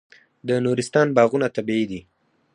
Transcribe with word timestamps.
د 0.47 0.49
نورستان 0.65 1.07
باغونه 1.17 1.47
طبیعي 1.55 1.85
دي. 1.91 2.01